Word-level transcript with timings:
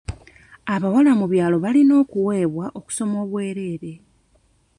Abawala 0.73 1.11
mu 1.19 1.25
byalo 1.31 1.55
balina 1.65 1.93
okuweebwa 2.03 2.65
okusoma 2.79 3.15
okwobwerere. 3.23 3.91